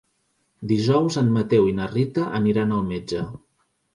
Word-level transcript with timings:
Dijous 0.71 1.17
en 1.21 1.29
Mateu 1.35 1.69
i 1.73 1.77
na 1.81 1.87
Rita 1.93 2.25
aniran 2.39 2.75
al 2.79 2.83
metge. 2.91 3.21